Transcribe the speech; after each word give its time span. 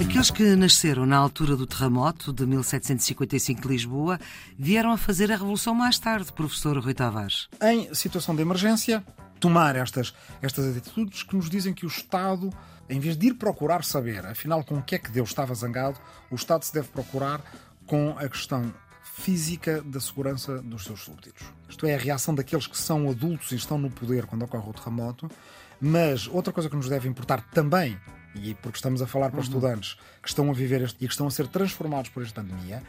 Aqueles 0.00 0.30
que 0.30 0.56
nasceram 0.56 1.06
na 1.06 1.16
altura 1.16 1.54
do 1.54 1.68
terremoto 1.68 2.32
de 2.32 2.44
1755 2.44 3.62
de 3.62 3.68
Lisboa 3.68 4.18
vieram 4.58 4.90
a 4.90 4.96
fazer 4.96 5.30
a 5.30 5.36
revolução 5.36 5.72
mais 5.72 6.00
tarde, 6.00 6.32
professor 6.32 6.76
Rui 6.78 6.94
Tavares. 6.94 7.48
Em 7.62 7.94
situação 7.94 8.34
de 8.34 8.42
emergência, 8.42 9.04
tomar 9.38 9.76
estas, 9.76 10.12
estas 10.42 10.76
atitudes 10.76 11.22
que 11.22 11.36
nos 11.36 11.48
dizem 11.48 11.72
que 11.72 11.86
o 11.86 11.88
Estado, 11.88 12.50
em 12.90 12.98
vez 12.98 13.16
de 13.16 13.28
ir 13.28 13.34
procurar 13.34 13.84
saber, 13.84 14.26
afinal, 14.26 14.64
com 14.64 14.78
o 14.78 14.82
que 14.82 14.96
é 14.96 14.98
que 14.98 15.12
Deus 15.12 15.28
estava 15.28 15.54
zangado, 15.54 15.96
o 16.28 16.34
Estado 16.34 16.64
se 16.64 16.74
deve 16.74 16.88
procurar 16.88 17.40
com 17.86 18.16
a 18.18 18.28
questão 18.28 18.72
física 19.04 19.82
da 19.82 20.00
segurança 20.00 20.60
dos 20.62 20.84
seus 20.84 21.00
súbditos. 21.00 21.46
Isto 21.68 21.86
é, 21.86 21.94
a 21.94 21.98
reação 21.98 22.34
daqueles 22.34 22.66
que 22.66 22.76
são 22.76 23.08
adultos 23.08 23.52
e 23.52 23.56
estão 23.56 23.78
no 23.78 23.90
poder 23.90 24.26
quando 24.26 24.42
ocorre 24.42 24.70
o 24.70 24.72
terremoto. 24.72 25.30
Mas 25.80 26.26
outra 26.26 26.52
coisa 26.52 26.70
que 26.70 26.76
nos 26.76 26.88
deve 26.88 27.08
importar 27.08 27.42
também, 27.50 27.98
e 28.34 28.54
porque 28.54 28.78
estamos 28.78 29.02
a 29.02 29.06
falar 29.06 29.28
para 29.28 29.38
uhum. 29.38 29.44
estudantes 29.44 29.96
que 30.22 30.28
estão 30.28 30.50
a 30.50 30.54
viver 30.54 30.80
este, 30.82 31.04
e 31.04 31.06
que 31.06 31.12
estão 31.12 31.26
a 31.26 31.30
ser 31.30 31.46
transformados 31.48 32.10
por 32.10 32.22
esta 32.22 32.42
pandemia, 32.42 32.82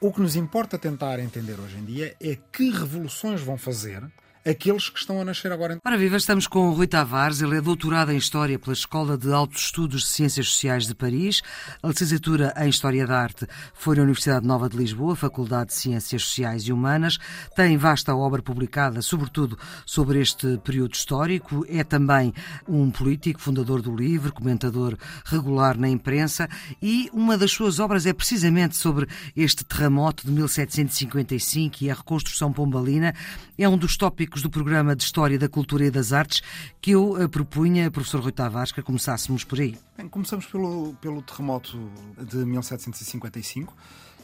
o 0.00 0.12
que 0.12 0.20
nos 0.20 0.34
importa 0.34 0.78
tentar 0.78 1.20
entender 1.20 1.58
hoje 1.60 1.76
em 1.76 1.84
dia 1.84 2.16
é 2.20 2.36
que 2.52 2.70
revoluções 2.70 3.40
vão 3.42 3.56
fazer 3.56 4.02
aqueles 4.44 4.88
que 4.88 4.98
estão 4.98 5.20
a 5.20 5.24
nascer 5.24 5.52
agora. 5.52 5.78
Ora 5.84 5.98
viva, 5.98 6.16
estamos 6.16 6.46
com 6.46 6.68
o 6.68 6.72
Rui 6.72 6.86
Tavares, 6.86 7.42
ele 7.42 7.56
é 7.56 7.60
doutorado 7.60 8.12
em 8.12 8.16
História 8.16 8.58
pela 8.58 8.72
Escola 8.72 9.16
de 9.16 9.30
Altos 9.32 9.64
Estudos 9.64 10.02
de 10.02 10.08
Ciências 10.08 10.48
Sociais 10.48 10.86
de 10.86 10.94
Paris, 10.94 11.42
a 11.82 11.88
licenciatura 11.88 12.54
em 12.56 12.68
História 12.68 13.06
da 13.06 13.20
Arte 13.20 13.46
foi 13.74 13.96
na 13.96 14.02
Universidade 14.02 14.46
Nova 14.46 14.68
de 14.68 14.76
Lisboa, 14.76 15.14
Faculdade 15.14 15.68
de 15.68 15.74
Ciências 15.74 16.22
Sociais 16.22 16.62
e 16.64 16.72
Humanas, 16.72 17.18
tem 17.54 17.76
vasta 17.76 18.14
obra 18.14 18.42
publicada, 18.42 19.02
sobretudo 19.02 19.58
sobre 19.84 20.20
este 20.20 20.58
período 20.58 20.94
histórico, 20.94 21.64
é 21.68 21.84
também 21.84 22.32
um 22.68 22.90
político, 22.90 23.40
fundador 23.40 23.82
do 23.82 23.94
LIVRE, 23.94 24.32
comentador 24.32 24.96
regular 25.24 25.76
na 25.76 25.88
imprensa. 25.88 26.48
E 26.80 27.10
uma 27.12 27.36
das 27.36 27.50
suas 27.50 27.78
obras 27.78 28.06
é 28.06 28.12
precisamente 28.12 28.76
sobre 28.76 29.06
este 29.36 29.64
terremoto 29.64 30.26
de 30.26 30.32
1755 30.32 31.84
e 31.84 31.90
a 31.90 31.94
reconstrução 31.94 32.52
pombalina, 32.52 33.14
é 33.58 33.68
um 33.68 33.76
dos 33.76 33.96
tópicos 33.96 34.29
tópicos 34.30 34.42
do 34.42 34.50
programa 34.50 34.94
de 34.94 35.02
História 35.02 35.36
da 35.38 35.48
Cultura 35.48 35.84
e 35.84 35.90
das 35.90 36.12
Artes 36.12 36.40
que 36.80 36.92
eu 36.92 37.20
eh, 37.20 37.26
propunha, 37.26 37.90
professor 37.90 38.20
Rui 38.20 38.30
Tavares, 38.30 38.70
que 38.70 38.80
começássemos 38.80 39.42
por 39.42 39.58
aí. 39.58 39.76
Bem, 39.96 40.08
começamos 40.08 40.46
pelo, 40.46 40.94
pelo 41.00 41.20
terremoto 41.22 41.76
de 42.16 42.36
1755 42.36 43.74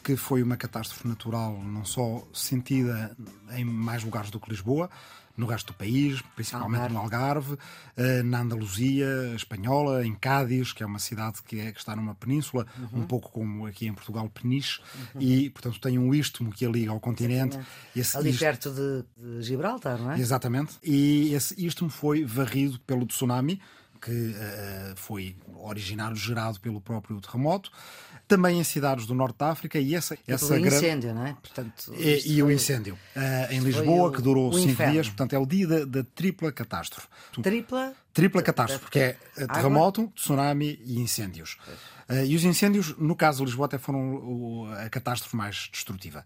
que 0.05 0.15
foi 0.15 0.41
uma 0.41 0.57
catástrofe 0.57 1.09
natural 1.09 1.61
não 1.65 1.84
só 1.84 2.23
sentida 2.33 3.17
em 3.51 3.65
mais 3.65 4.05
lugares 4.05 4.31
do 4.31 4.39
que 4.39 4.49
Lisboa, 4.49 4.89
no 5.37 5.47
resto 5.47 5.73
do 5.73 5.75
país, 5.75 6.23
principalmente 6.34 6.83
Algarve. 6.83 6.95
no 6.95 7.01
Algarve, 7.01 7.59
eh, 7.97 8.23
na 8.23 8.41
Andaluzia 8.41 9.34
espanhola, 9.34 10.06
em 10.06 10.15
Cádiz, 10.15 10.73
que 10.73 10.83
é 10.83 10.87
uma 10.87 10.98
cidade 10.98 11.43
que, 11.43 11.61
é, 11.61 11.73
que 11.73 11.78
está 11.78 11.95
numa 11.95 12.15
península, 12.15 12.67
uhum. 12.78 13.01
um 13.01 13.06
pouco 13.06 13.31
como 13.31 13.67
aqui 13.67 13.87
em 13.87 13.95
Portugal, 13.95 14.28
Peniche, 14.31 14.81
uhum. 15.15 15.20
e, 15.20 15.51
portanto, 15.51 15.81
tem 15.81 15.98
um 15.98 16.15
istmo 16.15 16.51
que 16.51 16.65
a 16.65 16.69
liga 16.69 16.91
ao 16.91 17.01
continente. 17.01 17.59
Esse 17.95 18.17
Ali 18.17 18.33
perto 18.33 18.70
de, 18.70 19.05
de, 19.17 19.43
Gibraltar, 19.43 19.98
não 19.98 20.12
é? 20.12 20.19
Exatamente. 20.19 20.75
E 20.83 21.34
esse 21.34 21.55
istmo 21.65 21.89
foi 21.89 22.25
varrido 22.25 22.78
pelo 22.81 23.06
tsunami, 23.06 23.61
que 24.07 24.12
uh, 24.12 24.95
foi 24.95 25.37
originário 25.57 26.17
gerado 26.17 26.61
pelo 26.61 26.81
próprio 26.81 27.21
terremoto 27.21 27.73
também 28.29 28.59
em 28.59 28.65
cidades 28.65 29.07
do 29.07 29.15
Norte 29.15 29.39
da 29.39 29.51
África 29.51 29.79
e 29.79 29.95
essa, 29.95 30.15
e 30.15 30.33
essa 30.33 30.59
grande... 30.59 30.77
incêndio, 30.77 31.15
não 31.15 31.27
é? 31.27 31.35
Portanto, 31.35 31.95
e, 31.97 32.34
e 32.34 32.43
o 32.43 32.51
incêndio 32.51 32.95
uh, 32.95 33.53
em 33.53 33.61
Lisboa, 33.61 34.09
o, 34.09 34.12
que 34.12 34.21
durou 34.21 34.53
cinco 34.53 34.71
inferno. 34.71 34.93
dias, 34.93 35.07
portanto 35.09 35.33
é 35.33 35.39
o 35.39 35.47
dia 35.47 35.67
da, 35.67 35.84
da 35.84 36.05
tripla 36.15 36.51
catástrofe. 36.51 37.07
Tripla? 37.41 37.95
Tripla 38.12 38.43
catástrofe, 38.43 38.84
porque 38.84 38.99
é 38.99 39.17
terremoto, 39.53 40.11
tsunami 40.15 40.81
e 40.84 40.99
incêndios. 40.99 41.56
Uh, 42.09 42.25
e 42.25 42.34
os 42.34 42.44
incêndios, 42.44 42.97
no 42.99 43.15
caso 43.15 43.38
de 43.38 43.44
Lisboa, 43.44 43.67
até 43.67 43.78
foram 43.78 44.73
a 44.73 44.88
catástrofe 44.88 45.37
mais 45.37 45.69
destrutiva. 45.73 46.25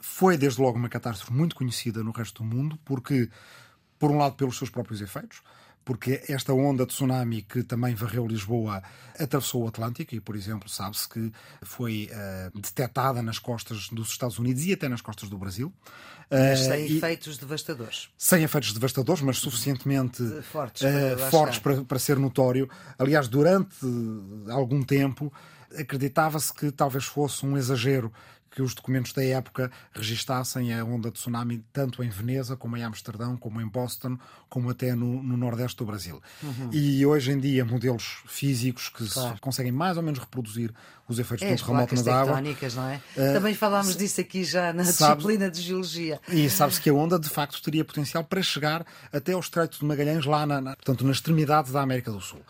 Foi, 0.00 0.36
desde 0.36 0.60
logo, 0.60 0.78
uma 0.78 0.88
catástrofe 0.88 1.32
muito 1.32 1.56
conhecida 1.56 2.02
no 2.04 2.10
resto 2.10 2.42
do 2.42 2.48
mundo, 2.48 2.78
porque, 2.84 3.28
por 3.98 4.10
um 4.10 4.18
lado, 4.18 4.34
pelos 4.34 4.56
seus 4.56 4.70
próprios 4.70 5.00
efeitos, 5.00 5.42
porque 5.84 6.22
esta 6.28 6.52
onda 6.52 6.84
de 6.84 6.92
tsunami 6.92 7.42
que 7.42 7.62
também 7.62 7.94
varreu 7.94 8.26
Lisboa 8.26 8.82
atravessou 9.18 9.64
o 9.64 9.68
Atlântico 9.68 10.14
e, 10.14 10.20
por 10.20 10.36
exemplo, 10.36 10.68
sabe-se 10.68 11.08
que 11.08 11.32
foi 11.62 12.10
uh, 12.12 12.60
detectada 12.60 13.22
nas 13.22 13.38
costas 13.38 13.88
dos 13.88 14.10
Estados 14.10 14.38
Unidos 14.38 14.64
e 14.64 14.72
até 14.72 14.88
nas 14.88 15.00
costas 15.00 15.28
do 15.28 15.38
Brasil. 15.38 15.72
Mas 16.30 16.60
sem 16.60 16.84
uh, 16.84 16.96
efeitos 16.96 17.38
devastadores. 17.38 18.08
Sem 18.16 18.44
efeitos 18.44 18.72
devastadores, 18.72 19.22
mas 19.22 19.38
suficientemente 19.38 20.22
fortes, 20.42 20.82
para, 20.82 21.26
uh, 21.26 21.30
fortes 21.30 21.58
para, 21.58 21.84
para 21.84 21.98
ser 21.98 22.18
notório. 22.18 22.70
Aliás, 22.98 23.26
durante 23.26 23.76
algum 24.48 24.82
tempo 24.82 25.32
acreditava-se 25.76 26.52
que 26.52 26.70
talvez 26.70 27.04
fosse 27.04 27.44
um 27.46 27.56
exagero 27.56 28.12
que 28.50 28.60
os 28.60 28.74
documentos 28.74 29.12
da 29.12 29.24
época 29.24 29.70
registassem 29.92 30.74
a 30.74 30.84
onda 30.84 31.08
de 31.08 31.14
tsunami 31.14 31.64
tanto 31.72 32.02
em 32.02 32.08
Veneza, 32.08 32.56
como 32.56 32.76
em 32.76 32.82
Amsterdão, 32.82 33.36
como 33.36 33.60
em 33.60 33.68
Boston, 33.68 34.18
como 34.48 34.70
até 34.70 34.94
no, 34.94 35.22
no 35.22 35.36
Nordeste 35.36 35.76
do 35.76 35.84
Brasil. 35.84 36.20
Uhum. 36.42 36.70
E 36.72 37.06
hoje 37.06 37.30
em 37.30 37.38
dia, 37.38 37.64
modelos 37.64 38.22
físicos 38.26 38.88
que 38.88 39.08
claro. 39.08 39.38
conseguem 39.40 39.72
mais 39.72 39.96
ou 39.96 40.02
menos 40.02 40.18
reproduzir 40.18 40.74
os 41.08 41.18
efeitos 41.18 41.46
é, 41.46 41.56
terremoto 41.56 41.94
na 42.04 42.14
água. 42.14 42.40
não 42.40 42.88
é? 42.88 42.96
Uh, 43.16 43.32
Também 43.34 43.54
falámos 43.54 43.96
disso 43.96 44.20
aqui 44.20 44.44
já 44.44 44.72
na 44.72 44.84
sabe, 44.84 45.16
disciplina 45.16 45.50
de 45.50 45.60
Geologia. 45.60 46.20
E 46.28 46.48
sabe-se 46.48 46.80
que 46.80 46.88
a 46.88 46.94
onda, 46.94 47.18
de 47.18 47.28
facto, 47.28 47.60
teria 47.62 47.84
potencial 47.84 48.22
para 48.24 48.42
chegar 48.42 48.86
até 49.12 49.32
ao 49.32 49.40
Estreito 49.40 49.78
de 49.78 49.84
Magalhães, 49.84 50.24
lá 50.24 50.46
na, 50.46 50.60
na 50.60 50.76
portanto, 50.76 51.04
na 51.04 51.12
extremidade 51.12 51.72
da 51.72 51.80
América 51.80 52.10
do 52.12 52.20
Sul. 52.20 52.40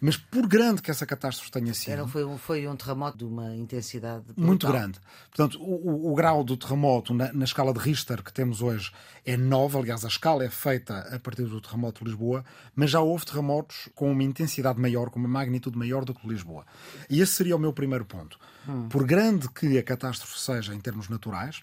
Mas 0.00 0.16
por 0.16 0.46
grande 0.46 0.80
que 0.80 0.90
essa 0.90 1.04
catástrofe 1.04 1.50
tenha 1.50 1.74
sido. 1.74 1.92
Era, 1.92 2.08
foi, 2.08 2.24
um, 2.24 2.38
foi 2.38 2.66
um 2.66 2.74
terremoto 2.74 3.18
de 3.18 3.24
uma 3.24 3.54
intensidade 3.54 4.22
brutal. 4.22 4.44
muito 4.44 4.66
grande. 4.66 4.98
Portanto, 5.28 5.49
o, 5.58 5.62
o, 5.62 6.12
o 6.12 6.14
grau 6.14 6.44
do 6.44 6.56
terremoto 6.56 7.14
na, 7.14 7.32
na, 7.32 7.44
escala 7.44 7.72
de 7.72 7.78
Richter 7.78 8.22
que 8.22 8.32
temos 8.32 8.62
hoje 8.62 8.92
é 9.24 9.36
9. 9.36 9.78
Aliás, 9.78 10.04
a 10.04 10.08
escala 10.08 10.44
é 10.44 10.50
feita 10.50 10.98
a 11.14 11.18
partir 11.18 11.44
do 11.44 11.60
terremoto 11.60 12.04
de 12.04 12.10
Lisboa, 12.10 12.44
mas 12.74 12.90
já 12.90 13.00
houve 13.00 13.24
terremotos 13.24 13.88
com 13.94 14.10
uma 14.10 14.22
intensidade 14.22 14.80
maior, 14.80 15.10
com 15.10 15.18
uma 15.18 15.28
magnitude 15.28 15.76
maior 15.76 16.04
do 16.04 16.14
que 16.14 16.26
Lisboa. 16.26 16.64
E 17.08 17.20
esse 17.20 17.32
seria 17.32 17.56
o 17.56 17.58
meu 17.58 17.72
primeiro 17.72 18.04
ponto. 18.04 18.38
Hum. 18.68 18.88
Por 18.88 19.04
grande 19.04 19.48
que 19.50 19.78
a 19.78 19.82
catástrofe 19.82 20.38
seja 20.38 20.74
em 20.74 20.80
termos 20.80 21.08
naturais, 21.08 21.62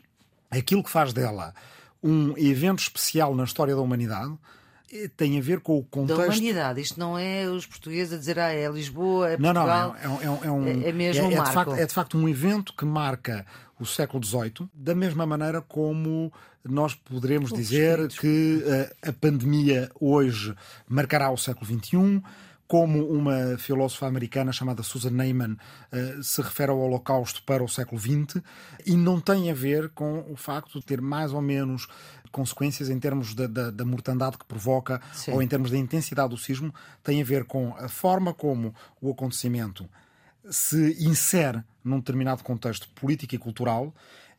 aquilo 0.49 0.83
que 0.83 0.89
faz 0.89 1.13
dela 1.13 1.53
um 2.01 2.37
evento 2.37 2.79
especial 2.79 3.35
na 3.35 3.43
história 3.43 3.75
da 3.75 3.81
humanidade 3.81 4.37
tem 5.15 5.37
a 5.37 5.41
ver 5.41 5.59
com 5.59 5.77
o 5.77 5.83
contexto. 5.83 6.19
Da 6.19 6.27
humanidade, 6.27 6.81
isto 6.81 6.99
não 6.99 7.17
é 7.17 7.45
os 7.47 7.65
portugueses 7.65 8.13
a 8.13 8.17
dizer 8.17 8.39
ah, 8.39 8.53
é 8.53 8.69
Lisboa, 8.69 9.31
é 9.31 9.37
Portugal. 9.37 9.95
Não, 10.01 10.09
não, 10.09 10.21
é, 10.21 10.23
é, 10.23 10.47
é 10.47 10.51
um, 10.51 10.67
é, 10.67 10.89
é 10.89 10.91
mesmo 10.91 11.25
é, 11.25 11.27
um 11.27 11.31
é. 11.31 11.43
De 11.43 11.51
facto, 11.51 11.73
é 11.75 11.85
de 11.85 11.93
facto 11.93 12.17
um 12.17 12.27
evento 12.27 12.73
que 12.73 12.85
marca 12.85 13.45
o 13.79 13.85
século 13.85 14.23
XVIII, 14.23 14.67
da 14.73 14.95
mesma 14.95 15.25
maneira 15.25 15.61
como 15.61 16.31
nós 16.63 16.95
poderemos 16.95 17.51
dizer 17.51 18.07
que 18.09 18.63
a, 18.65 18.69
eh, 18.69 19.09
a 19.09 19.13
pandemia 19.13 19.89
hoje 19.99 20.53
marcará 20.87 21.31
o 21.31 21.37
século 21.37 21.65
XXI 21.65 22.21
como 22.67 23.07
uma 23.07 23.57
filósofa 23.57 24.07
americana 24.07 24.51
chamada 24.51 24.83
Susan 24.83 25.11
Neyman 25.11 25.53
uh, 25.53 26.23
se 26.23 26.41
refere 26.41 26.71
ao 26.71 26.79
Holocausto 26.79 27.41
para 27.43 27.63
o 27.63 27.67
século 27.67 27.99
XX 27.99 28.41
e 28.85 28.95
não 28.95 29.21
tem 29.21 29.49
a 29.49 29.53
ver 29.53 29.89
com 29.89 30.25
o 30.29 30.35
facto 30.35 30.79
de 30.79 30.85
ter 30.85 31.01
mais 31.01 31.33
ou 31.33 31.41
menos 31.41 31.87
consequências 32.31 32.89
em 32.89 32.99
termos 32.99 33.33
da, 33.33 33.47
da, 33.47 33.71
da 33.71 33.85
mortandade 33.85 34.37
que 34.37 34.45
provoca 34.45 35.01
Sim. 35.13 35.31
ou 35.31 35.41
em 35.41 35.47
termos 35.47 35.71
da 35.71 35.77
intensidade 35.77 36.29
do 36.29 36.37
sismo, 36.37 36.73
tem 37.01 37.21
a 37.21 37.25
ver 37.25 37.45
com 37.45 37.73
a 37.77 37.87
forma 37.87 38.33
como 38.33 38.75
o 39.01 39.11
acontecimento 39.11 39.87
se 40.49 40.95
insere 40.99 41.63
num 41.83 41.99
determinado 41.99 42.43
contexto 42.43 42.89
político 42.89 43.35
e 43.35 43.37
cultural 43.37 43.93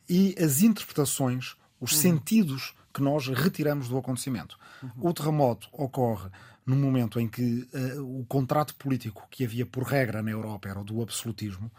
e 0.07 0.35
as 0.39 0.61
interpretações, 0.61 1.55
os 1.79 1.93
uhum. 1.93 1.99
sentidos 1.99 2.73
que 2.93 3.01
nós 3.01 3.27
retiramos 3.27 3.87
do 3.87 3.97
acontecimento. 3.97 4.57
Uhum. 4.81 5.09
O 5.09 5.13
terremoto 5.13 5.69
ocorre 5.71 6.29
no 6.65 6.75
momento 6.75 7.19
em 7.19 7.27
que 7.27 7.67
uh, 7.73 8.19
o 8.19 8.25
contrato 8.25 8.75
político 8.75 9.27
que 9.29 9.43
havia 9.43 9.65
por 9.65 9.83
regra 9.83 10.21
na 10.21 10.31
Europa 10.31 10.69
era 10.69 10.79
o 10.79 10.83
do 10.83 11.01
absolutismo. 11.01 11.71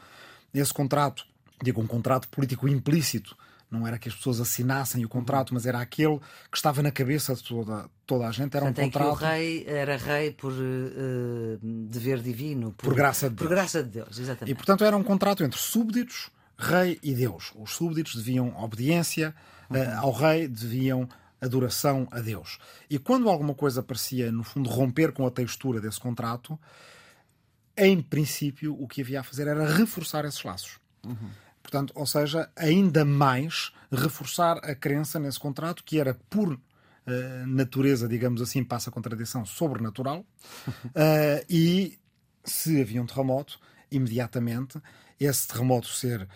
Esse 0.52 0.74
contrato, 0.74 1.24
digo, 1.62 1.80
um 1.80 1.86
contrato 1.86 2.28
político 2.28 2.68
implícito, 2.68 3.36
não 3.70 3.86
era 3.86 3.98
que 3.98 4.08
as 4.08 4.14
pessoas 4.16 4.40
assinassem 4.40 5.04
o 5.04 5.08
contrato, 5.08 5.54
mas 5.54 5.64
era 5.64 5.80
aquele 5.80 6.18
que 6.50 6.56
estava 6.56 6.82
na 6.82 6.90
cabeça 6.90 7.34
de 7.34 7.44
toda, 7.44 7.88
toda 8.04 8.26
a 8.26 8.32
gente. 8.32 8.56
Era 8.56 8.66
Portanto, 8.66 8.84
um 8.84 8.90
contrato. 8.90 9.12
É 9.12 9.16
que 9.16 9.24
o 9.24 9.28
rei 9.28 9.64
era 9.68 9.96
rei 9.96 10.32
por 10.32 10.52
uh, 10.52 11.58
dever 11.88 12.20
divino, 12.20 12.72
por, 12.72 12.86
por, 12.86 12.94
graça 12.94 13.30
de 13.30 13.36
Deus. 13.36 13.48
Por 13.48 13.54
graça 13.54 13.82
de 13.84 13.90
Deus, 13.90 14.18
exatamente. 14.18 14.50
E 14.50 14.54
portanto 14.56 14.84
era 14.84 14.96
um 14.96 15.04
contrato 15.04 15.44
entre 15.44 15.58
súbditos, 15.58 16.30
rei 16.60 16.98
e 17.02 17.14
Deus. 17.14 17.52
Os 17.56 17.72
súbditos 17.72 18.16
deviam 18.16 18.56
obediência 18.62 19.34
uh, 19.70 19.98
ao 20.00 20.12
rei, 20.12 20.46
deviam 20.46 21.08
adoração 21.40 22.06
a 22.10 22.20
Deus. 22.20 22.58
E 22.88 22.98
quando 22.98 23.28
alguma 23.28 23.54
coisa 23.54 23.82
parecia, 23.82 24.30
no 24.30 24.44
fundo, 24.44 24.68
romper 24.68 25.12
com 25.12 25.26
a 25.26 25.30
textura 25.30 25.80
desse 25.80 25.98
contrato, 25.98 26.58
em 27.76 28.02
princípio, 28.02 28.76
o 28.78 28.86
que 28.86 29.00
havia 29.00 29.20
a 29.20 29.22
fazer 29.22 29.46
era 29.46 29.66
reforçar 29.72 30.24
esses 30.24 30.42
laços. 30.42 30.78
Uhum. 31.04 31.30
Portanto, 31.62 31.92
ou 31.94 32.06
seja, 32.06 32.50
ainda 32.56 33.04
mais 33.04 33.72
reforçar 33.90 34.58
a 34.58 34.74
crença 34.74 35.18
nesse 35.18 35.38
contrato 35.38 35.82
que 35.84 35.98
era 35.98 36.14
por 36.28 36.52
uh, 36.52 36.60
natureza, 37.46 38.06
digamos 38.06 38.42
assim, 38.42 38.62
passa 38.62 38.90
a 38.90 38.92
contradição 38.92 39.46
sobrenatural. 39.46 40.26
Uh, 40.68 41.44
e 41.48 41.98
se 42.44 42.80
havia 42.80 43.02
um 43.02 43.06
terremoto, 43.06 43.58
imediatamente 43.90 44.80
esse 45.18 45.46
terremoto 45.46 45.88
ser 45.88 46.26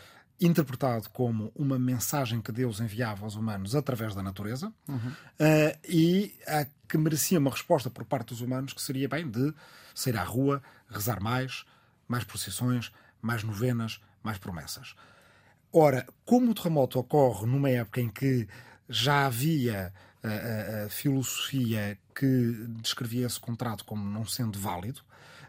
interpretado 0.40 1.08
como 1.10 1.52
uma 1.54 1.78
mensagem 1.78 2.40
que 2.40 2.50
Deus 2.50 2.80
enviava 2.80 3.24
aos 3.24 3.36
humanos 3.36 3.74
através 3.74 4.14
da 4.14 4.22
natureza 4.22 4.72
uhum. 4.88 4.96
uh, 4.96 5.78
e 5.88 6.34
a 6.46 6.66
que 6.88 6.98
merecia 6.98 7.38
uma 7.38 7.50
resposta 7.50 7.88
por 7.88 8.04
parte 8.04 8.28
dos 8.28 8.40
humanos 8.40 8.72
que 8.72 8.82
seria 8.82 9.08
bem 9.08 9.28
de 9.28 9.54
sair 9.94 10.16
à 10.16 10.24
rua, 10.24 10.62
rezar 10.90 11.20
mais, 11.20 11.64
mais 12.06 12.24
procissões, 12.24 12.92
mais 13.22 13.42
novenas, 13.42 14.00
mais 14.22 14.38
promessas. 14.38 14.94
Ora, 15.72 16.06
como 16.24 16.50
o 16.50 16.54
terremoto 16.54 16.98
ocorre 16.98 17.46
numa 17.46 17.70
época 17.70 18.00
em 18.00 18.08
que 18.08 18.46
já 18.88 19.26
havia 19.26 19.92
a, 20.24 20.84
a, 20.84 20.88
filosofia 20.88 21.98
que 22.14 22.66
descrevia 22.80 23.26
esse 23.26 23.38
contrato 23.38 23.84
como 23.84 24.08
não 24.08 24.24
sendo 24.24 24.58
válido, 24.58 25.00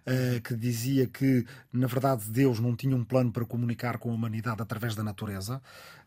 uh, 0.05 0.41
que 0.41 0.55
dizia 0.55 1.07
que, 1.07 1.45
na 1.71 1.87
verdade, 1.87 2.29
Deus 2.29 2.59
não 2.59 2.75
tinha 2.75 2.95
um 2.95 3.03
plano 3.03 3.31
para 3.31 3.45
comunicar 3.45 3.97
com 3.97 4.11
a 4.11 4.13
humanidade 4.13 4.61
através 4.61 4.93
da 4.93 5.03
natureza 5.03 5.57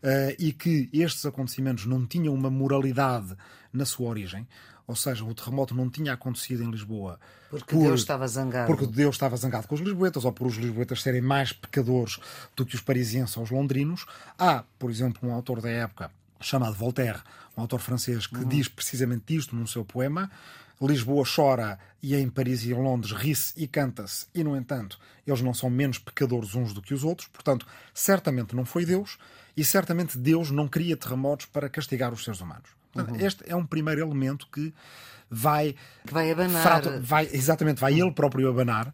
uh, 0.03 0.35
e 0.37 0.53
que 0.53 0.89
estes 0.93 1.25
acontecimentos 1.25 1.85
não 1.85 2.05
tinham 2.05 2.33
uma 2.33 2.49
moralidade 2.49 3.35
na 3.73 3.85
sua 3.85 4.09
origem. 4.09 4.47
Ou 4.85 4.95
seja, 4.95 5.23
o 5.23 5.35
terremoto 5.35 5.75
não 5.75 5.87
tinha 5.87 6.13
acontecido 6.13 6.63
em 6.63 6.71
Lisboa. 6.71 7.19
Porque 7.51 7.75
por, 7.75 7.83
Deus 7.83 7.99
estava 7.99 8.27
zangado. 8.27 8.65
Porque 8.65 8.87
Deus 8.87 9.13
estava 9.13 9.37
zangado 9.37 9.67
com 9.67 9.75
os 9.75 9.81
lisboetas, 9.81 10.25
ou 10.25 10.31
por 10.31 10.47
os 10.47 10.55
lisboetas 10.55 11.03
serem 11.03 11.21
mais 11.21 11.53
pecadores 11.53 12.19
do 12.55 12.65
que 12.65 12.73
os 12.73 12.81
parisienses 12.81 13.37
ou 13.37 13.43
os 13.43 13.51
londrinos. 13.51 14.07
Há, 14.35 14.63
por 14.79 14.89
exemplo, 14.89 15.29
um 15.29 15.31
autor 15.31 15.61
da 15.61 15.69
época 15.69 16.09
chamado 16.39 16.73
Voltaire, 16.73 17.19
um 17.57 17.61
autor 17.61 17.79
francês, 17.79 18.27
que 18.27 18.37
uhum. 18.37 18.47
diz 18.47 18.67
precisamente 18.67 19.35
isto 19.35 19.55
num 19.55 19.67
seu 19.67 19.83
poema. 19.83 20.29
Lisboa 20.81 21.25
chora 21.25 21.77
e 22.01 22.15
em 22.15 22.29
Paris 22.29 22.63
e 22.63 22.71
em 22.71 22.73
Londres 22.73 23.11
ri-se 23.11 23.51
e 23.57 23.67
canta-se, 23.67 24.27
e 24.33 24.43
no 24.45 24.55
entanto 24.55 24.97
eles 25.27 25.41
não 25.41 25.53
são 25.53 25.69
menos 25.69 25.99
pecadores 25.99 26.55
uns 26.55 26.73
do 26.73 26.81
que 26.81 26.93
os 26.93 27.03
outros, 27.03 27.27
portanto, 27.27 27.67
certamente 27.93 28.55
não 28.55 28.63
foi 28.63 28.85
Deus 28.85 29.17
e 29.57 29.63
certamente 29.65 30.17
Deus 30.17 30.51
não 30.51 30.69
cria 30.69 30.95
terremotos 30.95 31.47
para 31.47 31.69
castigar 31.69 32.13
os 32.13 32.23
seres 32.23 32.39
humanos. 32.39 32.69
Portanto, 32.93 33.13
uhum. 33.13 33.25
Este 33.25 33.43
é 33.45 33.55
um 33.55 33.65
primeiro 33.65 34.01
elemento 34.01 34.47
que 34.51 34.73
vai. 35.29 35.75
Que 36.07 36.13
vai 36.13 36.31
abanar. 36.31 36.61
Frato, 36.61 37.01
vai, 37.01 37.29
exatamente, 37.31 37.81
vai 37.81 37.99
ele 37.99 38.11
próprio 38.11 38.49
abanar. 38.49 38.93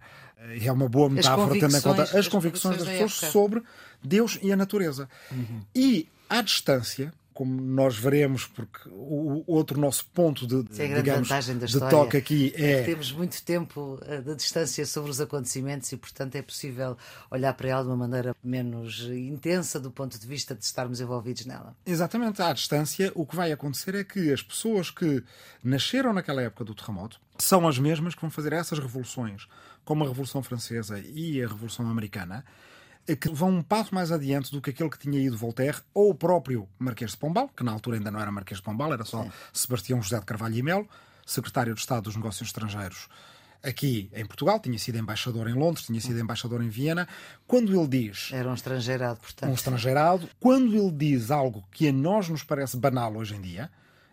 É 0.62 0.71
uma 0.71 0.89
boa 0.89 1.09
metáfora, 1.09 1.59
tendo 1.59 1.77
em 1.77 1.81
conta 1.81 2.03
as, 2.03 2.15
as 2.15 2.27
convicções, 2.27 2.77
das 2.77 2.88
pessoas 2.88 3.31
sobre 3.31 3.63
Deus 4.03 4.38
e 4.41 4.51
a 4.51 4.56
natureza. 4.56 5.09
Uhum. 5.31 5.62
E 5.74 6.07
à 6.30 6.41
distância, 6.41 7.13
como 7.36 7.62
nós 7.62 7.98
veremos, 7.98 8.48
porque 8.48 8.88
o 8.88 9.44
outro 9.46 9.78
nosso 9.78 10.06
ponto 10.06 10.48
de, 10.48 10.82
é 10.82 10.96
digamos, 10.96 11.28
de 11.28 11.80
toque 11.82 12.16
aqui 12.16 12.54
é. 12.56 12.82
Temos 12.84 13.12
muito 13.12 13.44
tempo 13.44 14.00
eh, 14.08 14.22
de 14.22 14.36
distância 14.36 14.86
sobre 14.86 15.12
os 15.12 15.20
acontecimentos 15.20 15.92
e, 15.92 15.98
portanto, 15.98 16.38
é 16.38 16.42
possível 16.42 16.98
olhar 17.30 17.54
para 17.54 17.68
ela 17.68 17.82
de 17.84 17.90
uma 17.90 17.98
maneira 17.98 18.34
menos 18.42 19.02
intensa 19.02 19.82
do 19.82 19.92
ponto 19.92 20.18
de 20.18 20.26
vista 20.26 20.56
de 20.56 20.64
estarmos 20.64 21.02
envolvidos 21.02 21.46
nela. 21.46 21.76
Exatamente, 21.86 22.42
à 22.42 22.54
distância, 22.54 23.12
o 23.14 23.26
que 23.26 23.36
vai 23.36 23.52
acontecer 23.52 23.96
é 23.96 24.06
que 24.06 24.32
as 24.32 24.42
pessoas 24.42 24.90
que 24.90 25.22
nasceram 25.62 26.14
naquela 26.14 26.42
época 26.42 26.64
do 26.64 26.74
terremoto 26.74 27.20
são 27.38 27.68
as 27.68 27.78
mesmas 27.78 28.16
que 28.16 28.22
vão 28.22 28.32
fazer 28.32 28.54
essas 28.54 28.80
revoluções, 28.80 29.46
como 29.84 30.06
a 30.06 30.08
Revolução 30.08 30.42
Francesa 30.42 31.04
e 31.14 31.44
a 31.44 31.48
Revolução 31.50 31.86
Americana 31.90 32.46
que 33.13 33.30
vão 33.30 33.50
um 33.50 33.62
passo 33.62 33.94
mais 33.94 34.12
adiante 34.12 34.52
do 34.52 34.62
que 34.62 34.69
aquele 34.69 34.90
que 34.90 34.98
tinha 34.98 35.19
ido 35.19 35.38
Voltaire 35.38 35.78
ou 35.94 36.12
o 36.12 36.16
próprio 36.16 36.68
Marquês 36.80 37.12
de 37.12 37.18
Pombal, 37.18 37.50
que 37.50 37.63
na 37.63 37.72
altura 37.72 37.98
ainda 37.98 38.10
não 38.10 38.19
era 38.19 38.31
Marquês 38.31 38.60
de 38.60 38.63
Pombal, 38.63 38.94
era 38.94 39.04
só 39.04 39.24
Sim. 39.24 39.31
Sebastião 39.54 40.02
José 40.02 40.19
de 40.19 40.25
Carvalho 40.25 40.56
e 40.56 40.63
Melo, 40.63 40.88
secretário 41.25 41.74
de 41.74 41.80
Estado 41.80 42.04
dos 42.04 42.16
Negócios 42.16 42.48
Estrangeiros 42.48 43.10
aqui 43.66 44.10
em 44.13 44.25
Portugal, 44.25 44.60
tinha 44.60 44.78
sido 44.78 44.98
embaixador 44.98 45.50
em 45.50 45.54
Londres, 45.54 45.86
tinha 45.86 46.00
sido 46.00 46.19
embaixador 46.19 46.63
em 46.63 46.69
Viena. 46.69 47.07
Quando 47.48 47.78
ele 47.78 47.88
diz. 47.88 48.30
Era 48.31 48.50
um 48.50 48.54
estrangeirado, 48.54 49.19
portanto. 49.19 49.50
Um 49.50 49.54
estrangeirado. 49.54 50.30
Quando 50.40 50.75
ele 50.75 50.92
diz 50.92 51.31
algo 51.31 51.63
que 51.72 51.90
a 51.90 51.92
nós 51.92 52.30
nos 52.30 52.44
parece 52.44 52.78
banal 52.78 53.16
hoje 53.16 53.36
em 53.36 53.42
dia, 53.42 53.72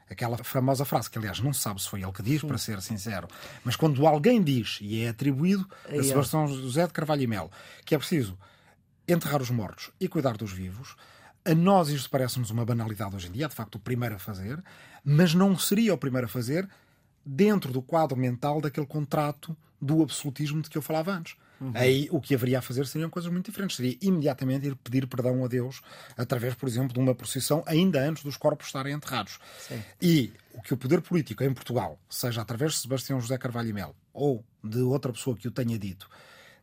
aquela 0.09 0.39
famosa 0.39 0.85
frase, 0.85 1.11
que 1.11 1.19
aliás 1.19 1.41
não 1.41 1.53
se 1.53 1.61
sabe 1.61 1.83
se 1.83 1.89
foi 1.89 2.03
ele 2.03 2.13
que 2.13 2.23
diz, 2.23 2.43
para 2.43 2.59
ser 2.59 2.81
sincero, 2.81 3.29
mas 3.63 3.77
quando 3.77 4.07
alguém 4.07 4.43
diz, 4.43 4.79
e 4.81 5.03
é 5.03 5.09
atribuído 5.09 5.69
a 5.87 6.03
Sebastião 6.03 6.47
José 6.49 6.87
de 6.87 6.93
Carvalho 6.93 7.23
e 7.23 7.27
Melo, 7.27 7.51
que 7.85 7.95
é 7.95 7.99
preciso 7.99 8.39
enterrar 9.07 9.43
os 9.43 9.51
mortos 9.51 9.91
e 10.01 10.09
cuidar 10.09 10.37
dos 10.37 10.53
vivos. 10.53 10.97
A 11.45 11.55
nós 11.55 11.89
isto 11.89 12.09
parece-nos 12.09 12.51
uma 12.51 12.65
banalidade 12.65 13.17
hoje 13.17 13.29
em 13.29 13.33
dia, 13.33 13.49
de 13.49 13.55
facto 13.55 13.75
o 13.77 13.81
primeiro 13.81 14.15
a 14.15 14.19
fazer, 14.19 14.63
mas 15.05 15.35
não 15.35 15.59
seria 15.59 15.93
o 15.93 15.99
primeiro 15.99 16.27
a 16.27 16.31
fazer 16.31 16.69
dentro 17.25 17.73
do 17.73 17.83
quadro 17.83 18.17
mental 18.17 18.61
daquele 18.61 18.87
contrato 18.87 19.57
do 19.81 20.03
absolutismo 20.03 20.63
de 20.63 20.71
que 20.71 20.79
eu 20.79 20.83
falava 20.83 21.13
antes. 21.13 21.37
Uhum. 21.61 21.73
Aí 21.75 22.09
o 22.11 22.21
que 22.21 22.35
haveria 22.35 22.59
a 22.59 22.63
fazer 22.63 22.87
seriam 22.87 23.09
coisas 23.09 23.31
muito 23.31 23.47
diferentes. 23.47 23.77
Seria 23.77 23.97
imediatamente 24.01 24.67
ir 24.67 24.77
pedir 24.77 25.07
perdão 25.07 25.45
a 25.45 25.49
Deus 25.49 25.81
através, 26.17 26.55
por 26.55 26.69
exemplo, 26.69 26.93
de 26.93 26.99
uma 26.99 27.15
procissão 27.15 27.63
ainda 27.67 28.01
antes 28.01 28.25
dos 28.25 28.37
corpos 28.37 28.67
estarem 28.67 28.93
enterrados. 28.93 29.39
Sim. 29.61 29.83
E 30.01 30.33
o 30.53 30.61
que 30.61 30.75
o 30.75 30.77
poder 30.77 31.01
político 31.01 31.45
em 31.45 31.53
Portugal, 31.53 31.99
seja 32.09 32.43
através 32.43 32.73
de 32.73 32.79
Sebastião 32.79 33.21
José 33.21 33.39
Carvalho 33.39 33.69
e 33.69 33.73
Melo 33.73 33.95
ou 34.13 34.45
de 34.63 34.81
outra 34.81 35.13
pessoa 35.13 35.37
que 35.37 35.49
o 35.49 35.51
tenha 35.51 35.79
dito, 35.79 36.09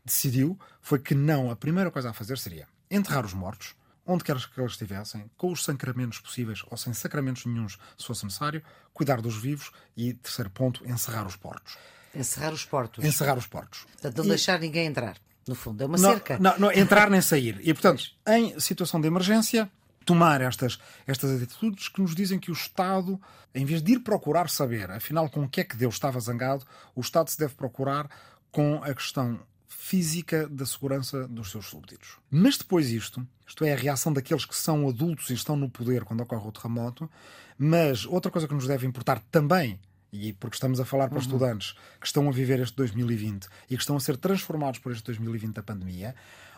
decidiu 0.04 0.60
foi 0.82 1.00
que 1.00 1.14
não, 1.14 1.52
a 1.52 1.56
primeira 1.56 1.92
coisa 1.92 2.10
a 2.10 2.14
fazer 2.14 2.38
seria 2.38 2.68
enterrar 2.90 3.26
os 3.26 3.34
mortos, 3.34 3.76
onde 4.06 4.24
quer 4.24 4.36
que 4.36 4.60
eles 4.60 4.72
estivessem, 4.72 5.30
com 5.38 5.52
os 5.52 5.64
sacramentos 5.64 6.20
possíveis 6.20 6.64
ou 6.70 6.78
sem 6.78 6.94
sacramentos 6.94 7.46
nenhums, 7.46 7.78
se 7.98 8.06
fosse 8.08 8.26
necessário, 8.26 8.64
cuidar 8.94 9.22
dos 9.22 9.38
vivos 9.38 9.72
e, 9.96 10.14
terceiro 10.14 10.50
ponto, 10.50 10.84
encerrar 10.90 11.28
os 11.28 11.36
portos. 11.36 11.78
Encerrar 12.16 12.52
os 12.52 12.66
portos. 12.66 13.06
Encerrar 13.06 13.38
os 13.38 13.46
portos. 13.46 13.86
Portanto, 13.92 14.18
não 14.18 14.26
e... 14.26 14.30
deixar 14.30 14.60
ninguém 14.60 14.88
entrar. 14.88 15.18
No 15.48 15.56
fundo, 15.56 15.82
é 15.84 15.86
uma 15.86 15.98
não, 15.98 16.12
cerca. 16.12 16.40
Não, 16.40 16.58
não, 16.58 16.72
entrar 16.72 17.10
nem 17.10 17.22
sair. 17.22 17.60
E, 17.62 17.74
portanto, 17.74 18.04
em 18.28 18.60
situação 18.60 19.00
de 19.00 19.08
emergência, 19.08 19.70
tomar 20.06 20.42
estas, 20.42 20.80
estas 21.06 21.32
atitudes 21.32 21.88
que 21.88 22.02
nos 22.02 22.16
dizem 22.16 22.40
que 22.40 22.50
o 22.50 22.54
Estado, 22.54 23.20
em 23.54 23.64
vez 23.64 23.82
de 23.82 23.94
ir 23.94 24.00
procurar 24.00 24.50
saber, 24.50 24.90
afinal, 24.90 25.30
com 25.30 25.44
o 25.44 25.50
que 25.50 25.62
é 25.62 25.64
que 25.64 25.76
Deus 25.76 25.96
estava 25.96 26.20
zangado, 26.20 26.66
o 26.96 27.02
Estado 27.02 27.30
se 27.30 27.38
deve 27.38 27.54
procurar 27.54 28.10
com 28.52 28.82
a 28.84 28.94
questão 28.94 29.40
física 29.70 30.48
da 30.50 30.66
segurança 30.66 31.28
dos 31.28 31.52
seus 31.52 31.68
súbditos. 31.68 32.18
Mas 32.30 32.58
depois 32.58 32.90
isto, 32.90 33.26
isto 33.48 33.64
é 33.64 33.72
a 33.72 33.78
reação 33.78 34.12
daqueles 34.12 34.44
que 34.44 34.56
são 34.56 34.90
adultos 34.90 35.30
e 35.30 35.34
estão 35.34 35.56
no 35.56 35.70
poder 35.70 36.04
quando 36.04 36.22
ocorre 36.22 36.48
o 36.48 36.52
terremoto, 36.52 37.10
mas 37.58 38.06
outra 38.06 38.32
coisa 38.32 38.48
que 38.48 38.54
nos 38.54 38.68
deve 38.68 38.88
importar 38.88 39.20
também 39.32 39.80
e 40.12 40.34
porque 40.34 40.56
estamos 40.56 40.80
a 40.80 40.86
falar 40.86 41.08
para 41.08 41.18
uhum. 41.18 41.22
estudantes 41.22 41.76
que 42.00 42.08
estão 42.08 42.28
a 42.28 42.32
viver 42.32 42.60
este 42.60 42.76
2020 42.76 43.48
e 43.70 43.76
que 43.76 43.82
estão 43.82 43.96
a 43.96 44.00
ser 44.00 44.18
transformados 44.18 44.80
por 44.80 44.92
este 44.92 45.04
2020 45.06 45.54
da 45.54 45.64
pandemia, 45.64 46.16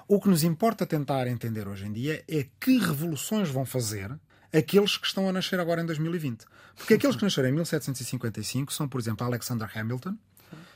o 0.07 0.19
que 0.19 0.29
nos 0.29 0.43
importa 0.43 0.86
tentar 0.86 1.27
entender 1.27 1.67
hoje 1.67 1.86
em 1.86 1.91
dia 1.91 2.24
é 2.27 2.47
que 2.59 2.77
revoluções 2.77 3.50
vão 3.50 3.65
fazer 3.65 4.17
aqueles 4.53 4.97
que 4.97 5.07
estão 5.07 5.27
a 5.29 5.31
nascer 5.31 5.59
agora 5.59 5.81
em 5.81 5.86
2020. 5.86 6.45
Porque 6.75 6.95
aqueles 6.95 7.15
que 7.15 7.24
nasceram 7.24 7.50
em 7.50 7.53
1755 7.53 8.74
são, 8.74 8.88
por 8.88 9.00
exemplo, 9.00 9.25
Alexander 9.25 9.69
Hamilton, 9.74 10.17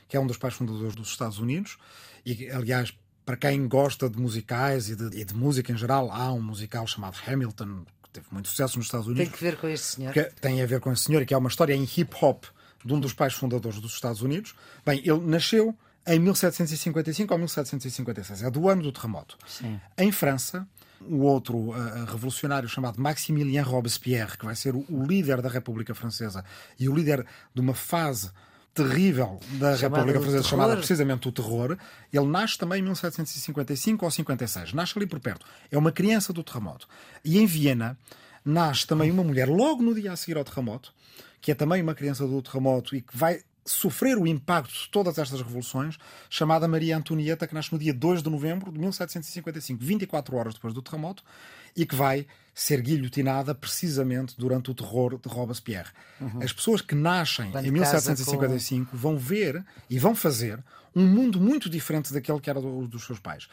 que 0.08 0.16
é 0.16 0.20
um 0.20 0.26
dos 0.26 0.36
pais 0.36 0.54
fundadores 0.54 0.94
dos 0.94 1.08
Estados 1.08 1.38
Unidos, 1.38 1.78
e 2.24 2.50
aliás, 2.50 2.96
para 3.24 3.36
quem 3.36 3.66
gosta 3.66 4.08
de 4.08 4.18
musicais 4.18 4.88
e 4.88 4.96
de, 4.96 5.20
e 5.20 5.24
de 5.24 5.34
música 5.34 5.72
em 5.72 5.76
geral, 5.76 6.10
há 6.10 6.32
um 6.32 6.42
musical 6.42 6.86
chamado 6.86 7.16
Hamilton, 7.26 7.84
que 8.02 8.10
teve 8.10 8.26
muito 8.30 8.48
sucesso 8.48 8.78
nos 8.78 8.86
Estados 8.86 9.06
Unidos. 9.06 9.24
Tem 9.24 9.32
que 9.32 9.42
ver 9.42 9.56
com 9.56 9.68
este 9.68 9.86
senhor. 9.86 10.14
tem 10.40 10.62
a 10.62 10.66
ver 10.66 10.80
com 10.80 10.92
esse 10.92 11.04
senhor, 11.04 11.22
e 11.22 11.26
que 11.26 11.34
é 11.34 11.36
uma 11.36 11.48
história 11.48 11.74
em 11.74 11.82
hip 11.82 12.14
hop 12.20 12.44
de 12.84 12.92
um 12.92 13.00
dos 13.00 13.12
pais 13.12 13.34
fundadores 13.34 13.80
dos 13.80 13.94
Estados 13.94 14.22
Unidos. 14.22 14.54
Bem, 14.84 15.00
ele 15.04 15.20
nasceu 15.20 15.76
em 16.06 16.20
1755 16.20 17.32
ou 17.34 17.38
1756, 17.38 18.42
é 18.42 18.50
do 18.50 18.68
ano 18.68 18.82
do 18.82 18.92
terremoto. 18.92 19.36
Sim. 19.44 19.80
Em 19.98 20.12
França, 20.12 20.66
o 21.00 21.22
outro 21.22 21.56
uh, 21.56 22.04
revolucionário 22.06 22.68
chamado 22.68 23.00
Maximilien 23.00 23.62
Robespierre, 23.62 24.38
que 24.38 24.44
vai 24.44 24.54
ser 24.54 24.74
o, 24.74 24.84
o, 24.88 25.04
líder 25.04 25.42
da 25.42 25.48
República 25.48 25.94
Francesa 25.94 26.44
e 26.78 26.88
o 26.88 26.94
líder 26.94 27.26
de 27.52 27.60
uma 27.60 27.74
fase 27.74 28.30
terrível 28.76 29.40
da 29.52 29.74
República 29.74 30.20
Francesa, 30.20 30.42
chamada 30.42 30.76
precisamente 30.76 31.26
o 31.26 31.32
terror, 31.32 31.78
ele 32.12 32.26
nasce 32.26 32.58
também 32.58 32.80
em 32.80 32.84
1755 32.84 34.04
ou 34.04 34.10
56, 34.10 34.74
nasce 34.74 34.92
ali 34.96 35.06
por 35.06 35.18
perto. 35.18 35.46
É 35.70 35.78
uma 35.78 35.90
criança 35.90 36.30
do 36.30 36.44
terremoto. 36.44 36.86
E 37.24 37.38
em 37.38 37.46
Viena 37.46 37.98
nasce 38.44 38.86
também 38.86 39.10
uma 39.10 39.24
mulher 39.24 39.48
logo 39.48 39.82
no 39.82 39.94
dia 39.94 40.12
a 40.12 40.16
seguir 40.16 40.36
ao 40.36 40.44
terremoto, 40.44 40.92
que 41.40 41.50
é 41.50 41.54
também 41.54 41.80
uma 41.80 41.94
criança 41.94 42.26
do 42.26 42.42
terremoto 42.42 42.94
e 42.94 43.00
que 43.00 43.16
vai 43.16 43.40
sofrer 43.66 44.16
o 44.16 44.26
impacto 44.26 44.72
de 44.72 44.88
todas 44.90 45.18
estas 45.18 45.40
revoluções, 45.40 45.98
chamada 46.30 46.68
Maria 46.68 46.96
Antonieta, 46.96 47.46
que 47.46 47.54
nasce 47.54 47.72
no 47.72 47.78
dia 47.78 47.92
2 47.92 48.22
de 48.22 48.30
novembro 48.30 48.70
de 48.72 48.78
1755, 48.78 49.84
24 49.84 50.36
horas 50.36 50.54
depois 50.54 50.72
do 50.72 50.80
terremoto, 50.80 51.24
e 51.76 51.84
que 51.84 51.94
vai 51.94 52.26
ser 52.54 52.80
guilhotinada 52.80 53.54
precisamente 53.54 54.34
durante 54.38 54.70
o 54.70 54.74
terror 54.74 55.18
de 55.18 55.28
Robespierre. 55.28 55.90
Uhum. 56.20 56.42
As 56.42 56.52
pessoas 56.52 56.80
que 56.80 56.94
nascem 56.94 57.50
Quando 57.50 57.66
em 57.66 57.70
1755 57.70 58.92
com... 58.92 58.96
vão 58.96 59.18
ver 59.18 59.62
e 59.90 59.98
vão 59.98 60.14
fazer 60.14 60.64
um 60.94 61.06
mundo 61.06 61.38
muito 61.38 61.68
diferente 61.68 62.14
daquele 62.14 62.40
que 62.40 62.48
era 62.48 62.60
do, 62.60 62.86
dos 62.86 63.04
seus 63.04 63.18
pais. 63.18 63.48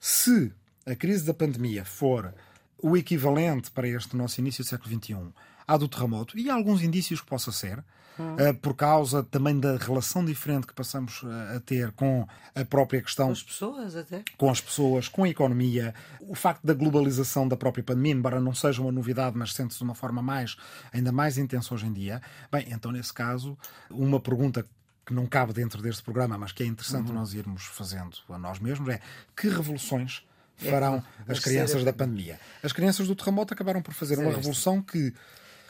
Se 0.00 0.52
a 0.84 0.96
crise 0.96 1.24
da 1.24 1.34
pandemia 1.34 1.84
for 1.84 2.34
o 2.82 2.96
equivalente 2.96 3.70
para 3.70 3.86
este 3.86 4.16
nosso 4.16 4.40
início 4.40 4.64
do 4.64 4.68
século 4.68 4.90
XXI 4.90 5.32
à 5.68 5.76
do 5.76 5.86
terremoto, 5.86 6.36
e 6.36 6.50
há 6.50 6.54
alguns 6.54 6.82
indícios 6.82 7.20
que 7.20 7.26
possa 7.26 7.52
ser, 7.52 7.84
uh, 8.18 8.54
por 8.60 8.74
causa 8.74 9.22
também 9.22 9.58
da 9.58 9.76
relação 9.76 10.24
diferente 10.24 10.66
que 10.66 10.74
passamos 10.74 11.22
uh, 11.22 11.56
a 11.56 11.60
ter 11.60 11.92
com 11.92 12.26
a 12.54 12.64
própria 12.64 13.02
questão. 13.02 13.26
Com 13.26 13.32
as 13.32 13.42
pessoas, 13.42 13.96
até. 13.96 14.24
Com 14.36 14.50
as 14.50 14.60
pessoas, 14.60 15.08
com 15.08 15.24
a 15.24 15.28
economia, 15.28 15.94
o 16.20 16.34
facto 16.34 16.66
da 16.66 16.74
globalização 16.74 17.46
da 17.46 17.56
própria 17.56 17.84
pandemia, 17.84 18.12
embora 18.12 18.40
não 18.40 18.54
seja 18.54 18.80
uma 18.80 18.92
novidade, 18.92 19.36
mas 19.36 19.52
sente-se 19.52 19.78
de 19.78 19.84
uma 19.84 19.94
forma 19.94 20.22
mais, 20.22 20.56
ainda 20.92 21.12
mais 21.12 21.38
intensa 21.38 21.74
hoje 21.74 21.86
em 21.86 21.92
dia. 21.92 22.20
Bem, 22.50 22.66
então, 22.70 22.92
nesse 22.92 23.12
caso, 23.12 23.56
uma 23.90 24.20
pergunta 24.20 24.66
que 25.06 25.14
não 25.14 25.26
cabe 25.26 25.52
dentro 25.52 25.82
deste 25.82 26.02
programa, 26.02 26.38
mas 26.38 26.52
que 26.52 26.62
é 26.62 26.66
interessante 26.66 27.08
uhum. 27.08 27.14
nós 27.14 27.34
irmos 27.34 27.64
fazendo 27.64 28.16
a 28.28 28.38
nós 28.38 28.58
mesmos, 28.58 28.88
é 28.88 29.00
que 29.36 29.48
revoluções 29.48 30.22
é, 30.62 30.70
farão 30.70 31.02
é, 31.26 31.32
as 31.32 31.40
crianças 31.40 31.82
da 31.82 31.92
pandemia? 31.92 32.38
As 32.62 32.72
crianças 32.72 33.08
do 33.08 33.16
terremoto 33.16 33.52
acabaram 33.52 33.82
por 33.82 33.92
fazer 33.92 34.18
uma 34.18 34.30
revolução 34.30 34.80
que 34.80 35.12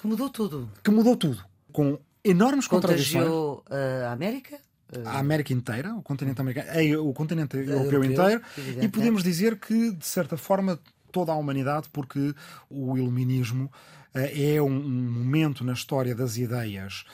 que 0.00 0.06
mudou 0.06 0.30
tudo. 0.30 0.72
Que 0.82 0.90
mudou 0.90 1.14
tudo. 1.14 1.44
Com 1.70 1.98
enormes 2.24 2.66
contradições. 2.66 3.24
Contagiou 3.24 3.64
uh, 3.70 4.06
a 4.06 4.12
América? 4.12 4.58
A 5.04 5.18
América 5.18 5.52
inteira, 5.52 5.94
o 5.94 6.02
continente 6.02 6.40
americano, 6.40 7.08
o 7.08 7.12
continente 7.12 7.56
europeu, 7.56 7.78
europeu 7.78 8.04
inteiro, 8.04 8.42
evidente. 8.58 8.86
e 8.86 8.88
podemos 8.88 9.22
dizer 9.22 9.56
que, 9.56 9.92
de 9.92 10.04
certa 10.04 10.36
forma, 10.36 10.80
toda 11.12 11.30
a 11.30 11.36
humanidade, 11.36 11.88
porque 11.92 12.34
o 12.68 12.98
iluminismo 12.98 13.66
uh, 13.66 14.18
é 14.18 14.60
um, 14.60 14.66
um 14.66 15.12
momento 15.12 15.62
na 15.62 15.74
história 15.74 16.14
das 16.14 16.36
ideias 16.36 17.04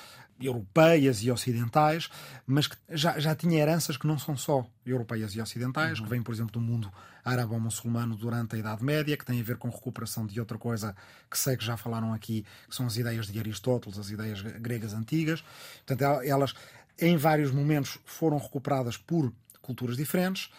europeias 0.41 1.23
e 1.23 1.31
ocidentais, 1.31 2.09
mas 2.47 2.67
que 2.67 2.77
já, 2.91 3.19
já 3.19 3.35
tinha 3.35 3.61
heranças 3.61 3.97
que 3.97 4.07
não 4.07 4.19
são 4.19 4.37
só 4.37 4.67
europeias 4.85 5.35
e 5.35 5.41
ocidentais, 5.41 5.99
uhum. 5.99 6.05
que 6.05 6.11
vêm, 6.11 6.23
por 6.23 6.35
exemplo, 6.35 6.53
do 6.53 6.61
mundo 6.61 6.91
árabe-muslumano 7.27 8.17
durante 8.17 8.55
a 8.55 8.59
Idade 8.59 8.85
Média, 8.85 9.17
que 9.17 9.25
tem 9.25 9.41
a 9.41 9.43
ver 9.43 9.57
com 9.57 9.69
recuperação 9.69 10.25
de 10.25 10.39
outra 10.39 10.57
coisa 10.57 10.95
que 11.31 11.37
sei 11.37 11.57
que 11.57 11.65
já 11.65 11.77
falaram 11.77 12.15
aqui, 12.15 12.47
que 12.69 12.75
são 12.75 12.87
as 12.87 12.97
ideias 12.97 13.27
de 13.27 13.39
Aristóteles, 13.39 13.99
as 13.99 14.11
ideias 14.11 14.41
gregas 14.41 14.95
antigas. 14.95 15.45
Portanto, 15.85 16.23
elas, 16.23 16.55
em 16.99 17.17
vários 17.17 17.51
momentos, 17.51 17.99
foram 18.05 18.39
recuperadas 18.39 18.97
por 18.97 19.33
culturas 19.61 19.97
diferentes 19.97 20.51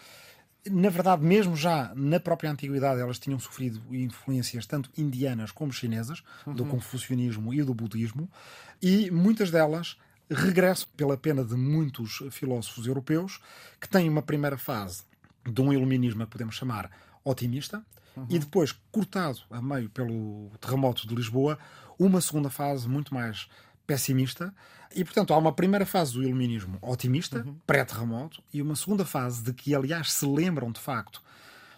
na 0.70 0.90
verdade, 0.90 1.24
mesmo 1.24 1.56
já 1.56 1.92
na 1.94 2.20
própria 2.20 2.50
antiguidade, 2.50 3.00
elas 3.00 3.18
tinham 3.18 3.38
sofrido 3.38 3.80
influências 3.94 4.66
tanto 4.66 4.90
indianas 4.96 5.50
como 5.50 5.72
chinesas, 5.72 6.22
uhum. 6.46 6.54
do 6.54 6.66
confucionismo 6.66 7.54
e 7.54 7.62
do 7.62 7.74
budismo, 7.74 8.30
e 8.82 9.10
muitas 9.10 9.50
delas 9.50 9.96
regressam 10.30 10.86
pela 10.96 11.16
pena 11.16 11.42
de 11.42 11.54
muitos 11.54 12.22
filósofos 12.30 12.86
europeus 12.86 13.40
que 13.80 13.88
têm 13.88 14.08
uma 14.08 14.20
primeira 14.20 14.58
fase 14.58 15.02
de 15.50 15.60
um 15.60 15.72
iluminismo 15.72 16.26
podemos 16.26 16.54
chamar 16.54 16.90
otimista, 17.24 17.84
uhum. 18.16 18.26
e 18.28 18.38
depois, 18.38 18.72
cortado 18.90 19.40
a 19.50 19.60
meio 19.60 19.88
pelo 19.90 20.50
terremoto 20.60 21.06
de 21.06 21.14
Lisboa, 21.14 21.58
uma 21.98 22.20
segunda 22.20 22.48
fase 22.50 22.88
muito 22.88 23.12
mais 23.12 23.48
pessimista. 23.86 24.54
E, 24.94 25.04
portanto, 25.04 25.34
há 25.34 25.38
uma 25.38 25.52
primeira 25.52 25.84
fase 25.84 26.14
do 26.14 26.22
iluminismo 26.22 26.78
otimista, 26.80 27.44
uhum. 27.44 27.56
pré-terremoto, 27.66 28.42
e 28.52 28.62
uma 28.62 28.76
segunda 28.76 29.04
fase 29.04 29.42
de 29.42 29.52
que, 29.52 29.74
aliás, 29.74 30.12
se 30.12 30.26
lembram 30.26 30.72
de 30.72 30.80
facto 30.80 31.22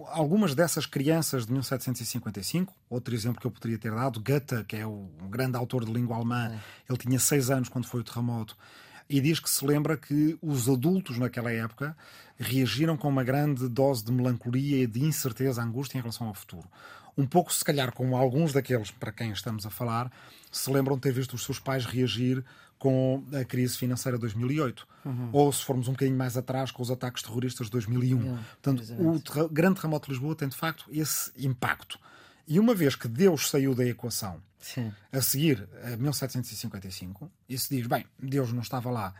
algumas 0.09 0.55
dessas 0.55 0.87
crianças 0.87 1.47
de 1.47 1.53
1755. 1.53 2.73
Outro 2.89 3.15
exemplo 3.15 3.41
que 3.41 3.47
eu 3.47 3.51
poderia 3.51 3.79
ter 3.79 3.93
dado, 3.93 4.21
Goethe, 4.21 4.65
que 4.65 4.77
é 4.77 4.87
o 4.87 5.11
grande 5.29 5.57
autor 5.57 5.85
de 5.85 5.93
língua 5.93 6.17
alemã, 6.17 6.53
ele 6.89 6.99
tinha 6.99 7.19
seis 7.19 7.51
anos 7.51 7.69
quando 7.69 7.87
foi 7.87 8.01
o 8.01 8.05
terremoto. 8.05 8.57
E 9.11 9.21
diz 9.21 9.41
que 9.41 9.51
se 9.51 9.67
lembra 9.67 9.97
que 9.97 10.39
os 10.41 10.69
adultos 10.69 11.19
naquela 11.19 11.51
época 11.51 11.97
reagiram 12.39 12.97
com 12.97 13.09
uma 13.09 13.25
grande 13.25 13.69
dose 13.69 14.05
de 14.05 14.13
melancolia 14.13 14.85
e 14.85 14.87
de 14.87 15.05
incerteza, 15.05 15.63
angústia 15.63 15.99
em 15.99 16.01
relação 16.01 16.29
ao 16.29 16.35
futuro 16.35 16.69
um 17.17 17.27
pouco, 17.27 17.53
se 17.53 17.65
calhar, 17.65 17.93
como 17.93 18.17
alguns 18.17 18.53
daqueles 18.53 18.91
para 18.91 19.13
quem 19.13 19.31
estamos 19.31 19.67
a 19.67 19.71
falar, 19.71 20.11
se 20.51 20.71
lembram 20.71 20.97
de 20.97 21.03
ter 21.03 21.13
visto 21.13 21.35
os 21.35 21.45
seus 21.45 21.59
pais 21.59 21.85
reagir 21.85 22.45
com 22.79 23.23
a 23.39 23.45
crise 23.45 23.77
financeira 23.77 24.17
de 24.17 24.23
2008. 24.23 24.89
Uhum. 25.05 25.29
Ou, 25.33 25.53
se 25.53 25.63
formos 25.63 25.87
um 25.87 25.93
bocadinho 25.93 26.17
mais 26.17 26.37
atrás, 26.37 26.71
com 26.71 26.83
os 26.83 26.91
ataques 26.91 27.23
terroristas 27.23 27.67
de 27.67 27.73
2001. 27.73 28.17
Uhum. 28.17 28.39
Portanto, 28.63 28.83
o 28.99 29.21
ter 29.21 29.49
grande 29.51 29.77
terremoto 29.77 30.07
de 30.07 30.13
Lisboa 30.13 30.35
tem, 30.35 30.49
de 30.49 30.57
facto, 30.57 30.87
esse 30.91 31.31
impacto. 31.37 31.99
E 32.51 32.59
uma 32.59 32.75
vez 32.75 32.97
que 32.97 33.07
Deus 33.07 33.49
saiu 33.49 33.77
da 33.77 33.87
equação, 33.87 34.43
Sim. 34.59 34.93
a 35.13 35.23
seguir 35.23 35.69
a 35.85 35.97
1755, 35.97 37.31
e 37.49 37.57
se 37.57 37.77
diz, 37.77 37.87
bem, 37.87 38.05
Deus 38.19 38.53
não 38.53 38.61
estava 38.61 38.91
lá 38.91 39.15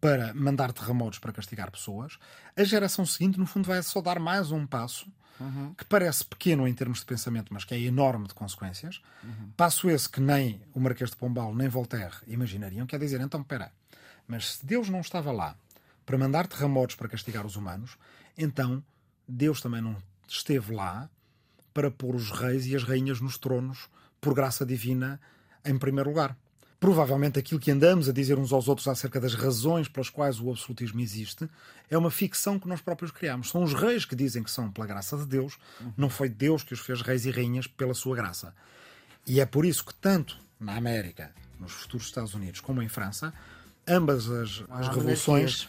para 0.00 0.34
mandar 0.34 0.72
terremotos 0.72 1.20
para 1.20 1.32
castigar 1.32 1.70
pessoas, 1.70 2.18
a 2.56 2.64
geração 2.64 3.06
seguinte, 3.06 3.38
no 3.38 3.46
fundo, 3.46 3.68
vai 3.68 3.80
só 3.84 4.00
dar 4.00 4.18
mais 4.18 4.50
um 4.50 4.66
passo 4.66 5.06
uhum. 5.38 5.74
que 5.74 5.84
parece 5.84 6.24
pequeno 6.24 6.66
em 6.66 6.74
termos 6.74 6.98
de 6.98 7.06
pensamento, 7.06 7.54
mas 7.54 7.62
que 7.62 7.72
é 7.72 7.78
enorme 7.78 8.26
de 8.26 8.34
consequências. 8.34 9.00
Uhum. 9.22 9.52
Passo 9.56 9.88
esse 9.88 10.08
que 10.08 10.20
nem 10.20 10.60
o 10.74 10.80
Marquês 10.80 11.10
de 11.10 11.16
Pombal 11.16 11.54
nem 11.54 11.68
Voltaire 11.68 12.16
imaginariam. 12.26 12.84
Quer 12.84 12.98
dizer, 12.98 13.20
então, 13.20 13.42
espera, 13.42 13.70
mas 14.26 14.56
se 14.56 14.66
Deus 14.66 14.88
não 14.88 15.02
estava 15.02 15.30
lá 15.30 15.56
para 16.04 16.18
mandar 16.18 16.48
terremotos 16.48 16.96
para 16.96 17.08
castigar 17.08 17.46
os 17.46 17.54
humanos, 17.54 17.96
então 18.36 18.82
Deus 19.28 19.60
também 19.60 19.80
não 19.80 19.96
esteve 20.26 20.74
lá 20.74 21.08
para 21.76 21.90
pôr 21.90 22.14
os 22.14 22.30
reis 22.30 22.64
e 22.64 22.74
as 22.74 22.84
rainhas 22.84 23.20
nos 23.20 23.36
tronos 23.36 23.90
por 24.18 24.32
graça 24.32 24.64
divina 24.64 25.20
em 25.62 25.76
primeiro 25.76 26.08
lugar 26.08 26.34
provavelmente 26.78 27.38
aquilo 27.38 27.60
que 27.60 27.70
andamos 27.70 28.08
a 28.08 28.12
dizer 28.12 28.38
uns 28.38 28.52
aos 28.52 28.68
outros 28.68 28.86
acerca 28.86 29.20
das 29.20 29.34
razões 29.34 29.88
pelas 29.88 30.10
quais 30.10 30.40
o 30.40 30.50
absolutismo 30.50 31.00
existe 31.00 31.48
é 31.90 31.96
uma 31.96 32.10
ficção 32.10 32.58
que 32.58 32.68
nós 32.68 32.80
próprios 32.80 33.10
criamos. 33.10 33.50
São 33.50 33.62
os 33.62 33.72
reis 33.72 34.04
que 34.04 34.14
dizem 34.14 34.42
que 34.42 34.50
são 34.50 34.70
pela 34.70 34.86
graça 34.86 35.16
de 35.16 35.26
Deus, 35.26 35.58
não 35.96 36.10
foi 36.10 36.28
Deus 36.28 36.62
que 36.62 36.74
os 36.74 36.80
fez 36.80 37.00
reis 37.00 37.24
e 37.24 37.30
rainhas 37.30 37.66
pela 37.66 37.94
sua 37.94 38.16
graça. 38.16 38.54
E 39.26 39.40
é 39.40 39.46
por 39.46 39.64
isso 39.64 39.84
que, 39.84 39.94
tanto 39.94 40.38
na 40.60 40.76
América, 40.76 41.32
nos 41.58 41.72
futuros 41.72 42.06
Estados 42.06 42.34
Unidos, 42.34 42.60
como 42.60 42.82
em 42.82 42.88
França, 42.88 43.32
ambas 43.86 44.30
as, 44.30 44.62
as 44.68 44.88
revoluções 44.88 45.68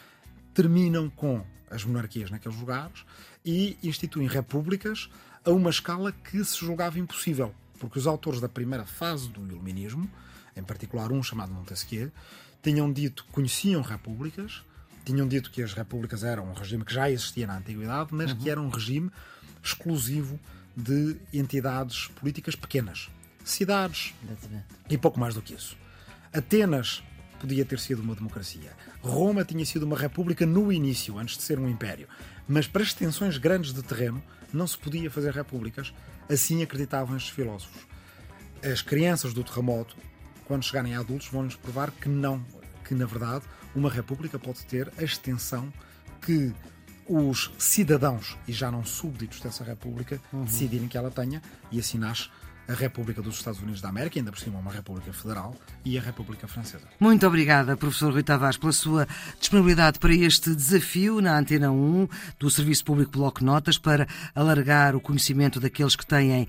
terminam 0.53 1.09
com 1.09 1.43
as 1.69 1.83
monarquias 1.83 2.29
naqueles 2.29 2.57
lugares 2.57 3.05
e 3.45 3.77
instituem 3.81 4.27
repúblicas 4.27 5.09
a 5.45 5.51
uma 5.51 5.69
escala 5.69 6.11
que 6.11 6.43
se 6.43 6.57
julgava 6.57 6.99
impossível, 6.99 7.53
porque 7.79 7.99
os 7.99 8.07
autores 8.07 8.39
da 8.41 8.49
primeira 8.49 8.85
fase 8.85 9.29
do 9.29 9.45
iluminismo 9.45 10.09
em 10.57 10.63
particular 10.63 11.11
um 11.11 11.21
chamado 11.21 11.53
Montesquieu, 11.53 12.11
tinham 12.61 12.91
dito 12.91 13.23
que 13.23 13.31
conheciam 13.31 13.81
repúblicas, 13.81 14.63
tinham 15.05 15.27
dito 15.27 15.51
que 15.51 15.61
as 15.61 15.73
repúblicas 15.73 16.23
eram 16.23 16.49
um 16.49 16.53
regime 16.53 16.83
que 16.83 16.93
já 16.93 17.09
existia 17.09 17.47
na 17.47 17.57
antiguidade, 17.57 18.09
mas 18.11 18.31
uhum. 18.31 18.37
que 18.37 18.49
era 18.49 18.59
um 18.59 18.69
regime 18.69 19.11
exclusivo 19.63 20.39
de 20.75 21.17
entidades 21.33 22.07
políticas 22.07 22.55
pequenas, 22.55 23.09
cidades 23.43 24.13
e 24.89 24.97
pouco 24.97 25.19
mais 25.19 25.35
do 25.35 25.41
que 25.41 25.53
isso. 25.53 25.77
Atenas 26.33 27.03
podia 27.39 27.63
ter 27.63 27.79
sido 27.79 28.01
uma 28.01 28.15
democracia. 28.15 28.75
Roma 29.01 29.45
tinha 29.45 29.65
sido 29.65 29.83
uma 29.83 29.97
república 29.97 30.45
no 30.45 30.71
início, 30.71 31.17
antes 31.17 31.37
de 31.37 31.43
ser 31.43 31.59
um 31.59 31.69
império. 31.69 32.07
Mas 32.47 32.67
para 32.67 32.83
extensões 32.83 33.37
grandes 33.37 33.73
de 33.73 33.83
terreno 33.83 34.21
não 34.53 34.67
se 34.67 34.77
podia 34.77 35.09
fazer 35.09 35.33
repúblicas, 35.33 35.93
assim 36.29 36.61
acreditavam 36.63 37.15
estes 37.15 37.31
filósofos. 37.31 37.85
As 38.63 38.81
crianças 38.81 39.33
do 39.33 39.43
terremoto 39.43 39.95
quando 40.47 40.63
chegarem 40.63 40.95
a 40.95 40.99
adultos, 40.99 41.27
vão-nos 41.27 41.55
provar 41.55 41.91
que 41.91 42.07
não, 42.07 42.43
que 42.85 42.95
na 42.95 43.05
verdade 43.05 43.45
uma 43.75 43.91
república 43.91 44.39
pode 44.39 44.65
ter 44.65 44.91
a 44.97 45.03
extensão 45.03 45.71
que 46.21 46.53
os 47.05 47.51
cidadãos, 47.57 48.37
e 48.47 48.53
já 48.53 48.71
não 48.71 48.83
súbditos 48.83 49.39
dessa 49.39 49.63
república, 49.63 50.19
uhum. 50.31 50.45
decidirem 50.45 50.87
que 50.87 50.97
ela 50.97 51.11
tenha, 51.11 51.41
e 51.71 51.79
assim 51.79 51.97
nasce 51.97 52.29
a 52.67 52.73
República 52.73 53.21
dos 53.21 53.35
Estados 53.35 53.61
Unidos 53.61 53.81
da 53.81 53.89
América, 53.89 54.19
ainda 54.19 54.31
por 54.31 54.39
cima 54.39 54.59
uma 54.59 54.71
República 54.71 55.13
Federal, 55.13 55.55
e 55.85 55.97
a 55.97 56.01
República 56.01 56.47
Francesa. 56.47 56.83
Muito 56.99 57.25
obrigada, 57.25 57.77
professor 57.77 58.11
Rui 58.11 58.23
Tavares, 58.23 58.57
pela 58.57 58.71
sua 58.71 59.07
disponibilidade 59.39 59.99
para 59.99 60.13
este 60.13 60.53
desafio 60.53 61.21
na 61.21 61.37
Antena 61.37 61.71
1 61.71 62.07
do 62.39 62.49
Serviço 62.49 62.83
Público 62.83 63.11
Bloco 63.11 63.43
Notas 63.43 63.77
para 63.77 64.07
alargar 64.35 64.95
o 64.95 65.01
conhecimento 65.01 65.59
daqueles 65.59 65.95
que 65.95 66.05
têm 66.05 66.43
uh, 66.43 66.47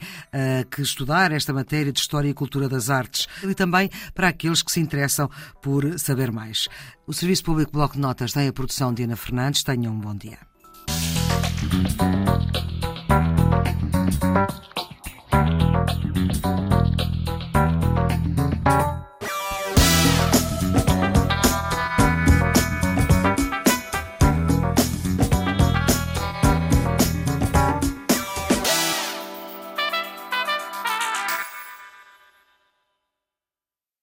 que 0.70 0.82
estudar 0.82 1.32
esta 1.32 1.52
matéria 1.52 1.92
de 1.92 2.00
História 2.00 2.28
e 2.28 2.34
Cultura 2.34 2.68
das 2.68 2.90
Artes 2.90 3.28
e 3.42 3.54
também 3.54 3.90
para 4.14 4.28
aqueles 4.28 4.62
que 4.62 4.72
se 4.72 4.80
interessam 4.80 5.30
por 5.62 5.98
saber 5.98 6.32
mais. 6.32 6.68
O 7.06 7.12
Serviço 7.12 7.44
Público 7.44 7.72
Bloco 7.72 7.94
de 7.94 8.00
Notas 8.00 8.32
tem 8.32 8.48
a 8.48 8.52
produção 8.52 8.92
de 8.92 9.04
Ana 9.04 9.16
Fernandes. 9.16 9.62
Tenham 9.62 9.94
um 9.94 9.98
bom 9.98 10.14
dia. 10.14 10.38